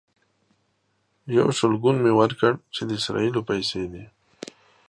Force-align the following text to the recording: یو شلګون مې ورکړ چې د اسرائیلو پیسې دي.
یو 1.37 1.47
شلګون 1.57 1.95
مې 2.03 2.11
ورکړ 2.19 2.53
چې 2.73 2.81
د 2.87 2.89
اسرائیلو 2.99 3.41
پیسې 3.49 3.81
دي. 3.91 4.05